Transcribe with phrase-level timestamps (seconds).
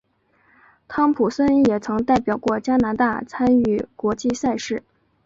[0.87, 4.81] 汤普森也曾代表过加拿大参与国际赛事。